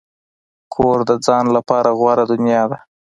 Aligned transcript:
کور 0.73 0.97
د 1.09 1.11
ځان 1.25 1.45
لپاره 1.57 1.89
غوره 1.99 2.23
دنیا 2.31 2.63
ده. 2.71 2.77